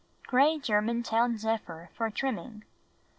Gray 0.25 0.57
Germantown 0.57 1.37
zephyr 1.37 1.91
for 1.93 2.09
trimming. 2.09 2.63